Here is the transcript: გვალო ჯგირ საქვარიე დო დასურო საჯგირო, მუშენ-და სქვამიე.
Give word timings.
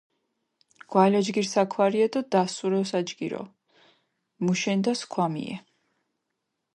გვალო 0.91 1.19
ჯგირ 1.25 1.45
საქვარიე 1.53 2.07
დო 2.13 2.21
დასურო 2.31 2.81
საჯგირო, 2.91 3.43
მუშენ-და 4.43 4.93
სქვამიე. 5.01 5.55